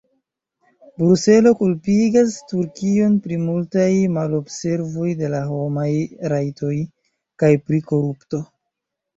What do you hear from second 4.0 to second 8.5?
malobservoj de la homaj rajtoj kaj pri korupto.